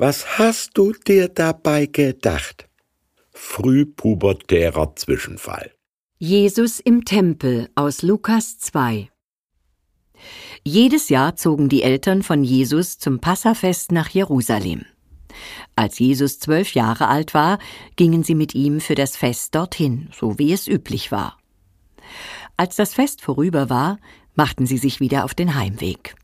Was 0.00 0.38
hast 0.38 0.78
du 0.78 0.94
dir 0.94 1.28
dabei 1.28 1.84
gedacht? 1.84 2.70
Frühpubertärer 3.34 4.96
Zwischenfall. 4.96 5.72
Jesus 6.18 6.80
im 6.80 7.04
Tempel 7.04 7.68
aus 7.74 8.00
Lukas 8.00 8.58
2 8.60 9.10
Jedes 10.64 11.10
Jahr 11.10 11.36
zogen 11.36 11.68
die 11.68 11.82
Eltern 11.82 12.22
von 12.22 12.44
Jesus 12.44 12.98
zum 12.98 13.20
Passafest 13.20 13.92
nach 13.92 14.08
Jerusalem. 14.08 14.86
Als 15.76 15.98
Jesus 15.98 16.38
zwölf 16.38 16.72
Jahre 16.72 17.08
alt 17.08 17.34
war, 17.34 17.58
gingen 17.96 18.22
sie 18.22 18.34
mit 18.34 18.54
ihm 18.54 18.80
für 18.80 18.94
das 18.94 19.18
Fest 19.18 19.54
dorthin, 19.54 20.08
so 20.18 20.38
wie 20.38 20.54
es 20.54 20.66
üblich 20.66 21.12
war. 21.12 21.36
Als 22.56 22.76
das 22.76 22.94
Fest 22.94 23.20
vorüber 23.20 23.68
war, 23.68 23.98
machten 24.34 24.64
sie 24.64 24.78
sich 24.78 24.98
wieder 24.98 25.26
auf 25.26 25.34
den 25.34 25.56
Heimweg. 25.56 26.16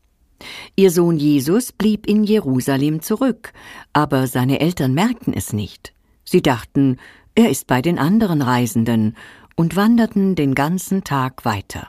Ihr 0.75 0.91
Sohn 0.91 1.17
Jesus 1.17 1.71
blieb 1.71 2.07
in 2.07 2.23
Jerusalem 2.23 3.01
zurück, 3.01 3.53
aber 3.93 4.27
seine 4.27 4.59
Eltern 4.59 4.93
merkten 4.93 5.33
es 5.33 5.53
nicht. 5.53 5.93
Sie 6.23 6.41
dachten, 6.41 6.97
er 7.35 7.49
ist 7.49 7.67
bei 7.67 7.81
den 7.81 7.99
anderen 7.99 8.41
Reisenden 8.41 9.15
und 9.55 9.75
wanderten 9.75 10.35
den 10.35 10.55
ganzen 10.55 11.03
Tag 11.03 11.45
weiter. 11.45 11.87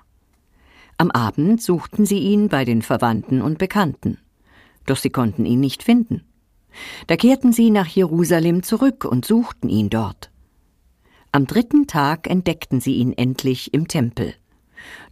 Am 0.97 1.11
Abend 1.11 1.63
suchten 1.63 2.07
sie 2.07 2.19
ihn 2.19 2.49
bei 2.49 2.65
den 2.65 2.83
Verwandten 2.83 3.41
und 3.41 3.59
Bekannten. 3.59 4.19
Doch 4.87 4.97
sie 4.97 5.11
konnten 5.11 5.47
ihn 5.47 5.61
nicht 5.61 5.83
finden. 5.83 6.25
Da 7.07 7.17
kehrten 7.17 7.53
sie 7.53 7.71
nach 7.71 7.87
Jerusalem 7.87 8.63
zurück 8.63 9.05
und 9.05 9.25
suchten 9.25 9.69
ihn 9.69 9.91
dort. 9.91 10.31
Am 11.31 11.47
dritten 11.47 11.87
Tag 11.87 12.29
entdeckten 12.29 12.81
sie 12.81 12.95
ihn 12.95 13.13
endlich 13.13 13.75
im 13.75 13.87
Tempel. 13.87 14.35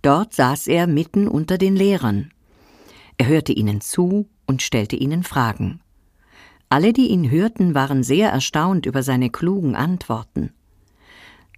Dort 0.02 0.34
saß 0.34 0.66
er 0.68 0.86
mitten 0.86 1.28
unter 1.28 1.58
den 1.58 1.76
Lehrern. 1.76 2.30
Er 3.18 3.26
hörte 3.26 3.52
ihnen 3.52 3.80
zu 3.80 4.28
und 4.46 4.62
stellte 4.62 4.96
ihnen 4.96 5.22
Fragen. 5.22 5.80
Alle, 6.68 6.92
die 6.92 7.08
ihn 7.08 7.30
hörten, 7.30 7.74
waren 7.74 8.02
sehr 8.02 8.30
erstaunt 8.30 8.86
über 8.86 9.02
seine 9.02 9.30
klugen 9.30 9.76
Antworten. 9.76 10.52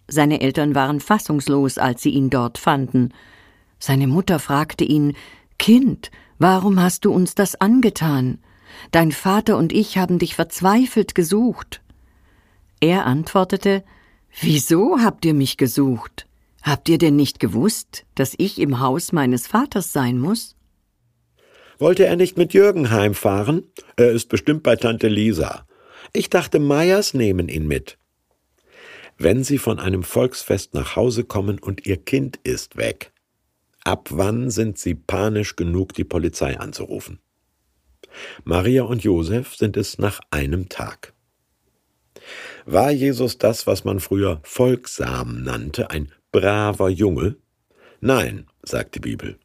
Seine 0.06 0.40
Eltern 0.40 0.74
waren 0.74 1.00
fassungslos, 1.00 1.78
als 1.78 2.02
sie 2.02 2.10
ihn 2.10 2.30
dort 2.30 2.58
fanden. 2.58 3.12
Seine 3.78 4.06
Mutter 4.06 4.38
fragte 4.38 4.84
ihn 4.84 5.14
Kind, 5.58 6.10
warum 6.38 6.80
hast 6.80 7.04
du 7.04 7.12
uns 7.12 7.34
das 7.34 7.60
angetan? 7.60 8.38
Dein 8.90 9.12
Vater 9.12 9.56
und 9.56 9.72
ich 9.72 9.98
haben 9.98 10.18
dich 10.18 10.34
verzweifelt 10.34 11.14
gesucht. 11.14 11.82
Er 12.80 13.06
antwortete 13.06 13.84
Wieso 14.40 14.98
habt 15.00 15.24
ihr 15.24 15.34
mich 15.34 15.56
gesucht? 15.56 16.26
Habt 16.62 16.88
ihr 16.88 16.98
denn 16.98 17.16
nicht 17.16 17.40
gewusst, 17.40 18.04
dass 18.14 18.34
ich 18.36 18.60
im 18.60 18.78
Haus 18.80 19.12
meines 19.12 19.46
Vaters 19.46 19.92
sein 19.92 20.18
muss? 20.18 20.54
Wollte 21.78 22.06
er 22.06 22.16
nicht 22.16 22.36
mit 22.36 22.54
Jürgen 22.54 22.90
heimfahren? 22.90 23.64
Er 23.96 24.10
ist 24.10 24.28
bestimmt 24.28 24.62
bei 24.62 24.76
Tante 24.76 25.08
Lisa. 25.08 25.66
Ich 26.12 26.28
dachte, 26.28 26.58
Meyers 26.58 27.14
nehmen 27.14 27.48
ihn 27.48 27.66
mit. 27.66 27.98
Wenn 29.16 29.44
Sie 29.44 29.58
von 29.58 29.78
einem 29.78 30.02
Volksfest 30.02 30.74
nach 30.74 30.96
Hause 30.96 31.24
kommen 31.24 31.58
und 31.58 31.86
Ihr 31.86 31.96
Kind 31.96 32.38
ist 32.42 32.76
weg, 32.76 33.12
ab 33.84 34.08
wann 34.10 34.50
sind 34.50 34.78
Sie 34.78 34.94
panisch 34.94 35.56
genug, 35.56 35.92
die 35.94 36.04
Polizei 36.04 36.58
anzurufen? 36.58 37.20
Maria 38.44 38.84
und 38.84 39.04
Josef 39.04 39.54
sind 39.54 39.76
es 39.76 39.98
nach 39.98 40.20
einem 40.30 40.68
Tag. 40.68 41.14
War 42.64 42.90
Jesus 42.90 43.38
das, 43.38 43.66
was 43.66 43.84
man 43.84 44.00
früher 44.00 44.40
folgsam 44.42 45.42
nannte, 45.42 45.90
ein 45.90 46.12
braver 46.32 46.88
Junge? 46.88 47.36
Nein, 48.00 48.46
sagt 48.62 48.94
die 48.94 49.00
Bibel. 49.00 49.38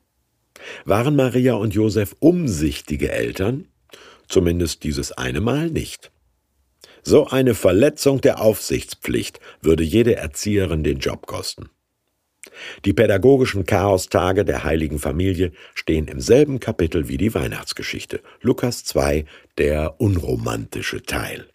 Waren 0.85 1.15
Maria 1.15 1.53
und 1.53 1.73
Josef 1.73 2.15
umsichtige 2.19 3.11
Eltern? 3.11 3.67
Zumindest 4.27 4.83
dieses 4.83 5.11
eine 5.11 5.41
Mal 5.41 5.69
nicht. 5.69 6.11
So 7.03 7.27
eine 7.27 7.53
Verletzung 7.53 8.21
der 8.21 8.41
Aufsichtspflicht 8.41 9.39
würde 9.61 9.83
jede 9.83 10.15
Erzieherin 10.15 10.83
den 10.83 10.99
Job 10.99 11.27
kosten. 11.27 11.69
Die 12.85 12.93
pädagogischen 12.93 13.65
Chaostage 13.65 14.45
der 14.45 14.63
heiligen 14.63 14.99
Familie 14.99 15.51
stehen 15.73 16.07
im 16.07 16.19
selben 16.19 16.59
Kapitel 16.59 17.07
wie 17.07 17.17
die 17.17 17.33
Weihnachtsgeschichte. 17.33 18.21
Lukas 18.41 18.83
2, 18.83 19.25
der 19.57 19.99
unromantische 19.99 21.03
Teil. 21.03 21.47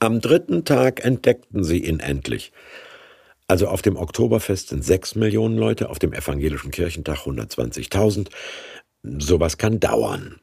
Am 0.00 0.20
dritten 0.20 0.64
Tag 0.64 1.04
entdeckten 1.04 1.64
sie 1.64 1.84
ihn 1.84 2.00
endlich. 2.00 2.52
Also 3.48 3.68
auf 3.68 3.80
dem 3.80 3.96
Oktoberfest 3.96 4.68
sind 4.68 4.84
sechs 4.84 5.14
Millionen 5.14 5.56
Leute, 5.56 5.88
auf 5.88 5.98
dem 5.98 6.12
evangelischen 6.12 6.70
Kirchentag 6.70 7.20
120.000. 7.26 8.28
Sowas 9.02 9.56
kann 9.56 9.80
dauern. 9.80 10.38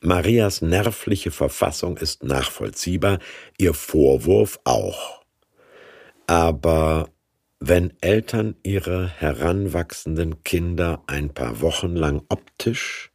Marias 0.00 0.62
nervliche 0.62 1.32
Verfassung 1.32 1.96
ist 1.96 2.22
nachvollziehbar, 2.22 3.18
ihr 3.58 3.74
Vorwurf 3.74 4.60
auch. 4.62 5.24
Aber 6.28 7.08
wenn 7.58 7.92
Eltern 8.00 8.54
ihre 8.62 9.08
heranwachsenden 9.08 10.44
Kinder 10.44 11.02
ein 11.08 11.30
paar 11.30 11.60
Wochen 11.60 11.96
lang 11.96 12.22
optisch 12.28 13.10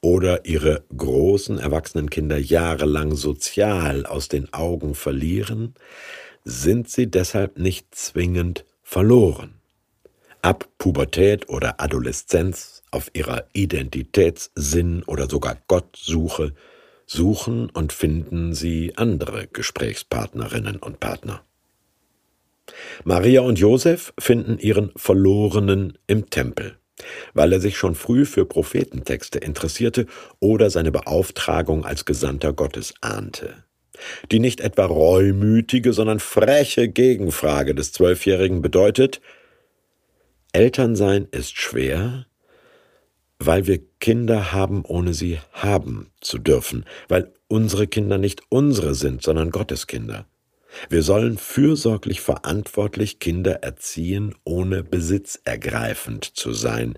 oder 0.00 0.44
ihre 0.44 0.84
großen 0.96 1.58
erwachsenen 1.58 2.10
Kinder 2.10 2.38
jahrelang 2.38 3.16
sozial 3.16 4.06
aus 4.06 4.28
den 4.28 4.52
Augen 4.52 4.94
verlieren, 4.94 5.74
sind 6.44 6.88
sie 6.88 7.10
deshalb 7.10 7.58
nicht 7.58 7.94
zwingend 7.94 8.64
verloren. 8.88 9.52
Ab 10.40 10.66
Pubertät 10.78 11.50
oder 11.50 11.78
Adoleszenz 11.78 12.82
auf 12.90 13.10
ihrer 13.12 13.44
Identitätssinn 13.52 15.02
oder 15.02 15.28
sogar 15.28 15.58
Gottsuche 15.68 16.54
suchen 17.04 17.68
und 17.68 17.92
finden 17.92 18.54
sie 18.54 18.94
andere 18.96 19.46
Gesprächspartnerinnen 19.48 20.76
und 20.76 21.00
Partner. 21.00 21.42
Maria 23.04 23.42
und 23.42 23.58
Josef 23.58 24.14
finden 24.18 24.58
ihren 24.58 24.90
Verlorenen 24.96 25.98
im 26.06 26.30
Tempel, 26.30 26.78
weil 27.34 27.52
er 27.52 27.60
sich 27.60 27.76
schon 27.76 27.94
früh 27.94 28.24
für 28.24 28.46
Prophetentexte 28.46 29.38
interessierte 29.38 30.06
oder 30.40 30.70
seine 30.70 30.92
Beauftragung 30.92 31.84
als 31.84 32.06
Gesandter 32.06 32.54
Gottes 32.54 32.94
ahnte. 33.02 33.67
Die 34.30 34.38
nicht 34.38 34.60
etwa 34.60 34.86
reumütige, 34.86 35.92
sondern 35.92 36.20
freche 36.20 36.88
Gegenfrage 36.88 37.74
des 37.74 37.92
Zwölfjährigen 37.92 38.62
bedeutet, 38.62 39.20
Elternsein 40.52 41.28
ist 41.30 41.56
schwer, 41.56 42.26
weil 43.38 43.66
wir 43.66 43.80
Kinder 44.00 44.52
haben, 44.52 44.84
ohne 44.84 45.14
sie 45.14 45.38
haben 45.52 46.10
zu 46.20 46.38
dürfen, 46.38 46.84
weil 47.08 47.32
unsere 47.48 47.86
Kinder 47.86 48.18
nicht 48.18 48.42
unsere 48.48 48.94
sind, 48.94 49.22
sondern 49.22 49.50
Gottes 49.50 49.86
Kinder. 49.86 50.26
Wir 50.90 51.02
sollen 51.02 51.38
fürsorglich 51.38 52.20
verantwortlich 52.20 53.18
Kinder 53.18 53.62
erziehen, 53.62 54.34
ohne 54.44 54.84
besitzergreifend 54.84 56.24
zu 56.24 56.52
sein. 56.52 56.94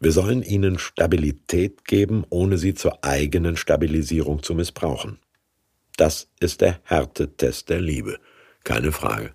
Wir 0.00 0.12
sollen 0.12 0.42
ihnen 0.42 0.78
Stabilität 0.78 1.84
geben, 1.84 2.24
ohne 2.30 2.56
sie 2.56 2.74
zur 2.74 3.04
eigenen 3.04 3.56
Stabilisierung 3.56 4.42
zu 4.42 4.54
missbrauchen. 4.54 5.18
Das 6.00 6.30
ist 6.40 6.62
der 6.62 6.80
Härtetest 6.84 7.68
der 7.68 7.82
Liebe, 7.82 8.18
keine 8.64 8.90
Frage. 8.90 9.34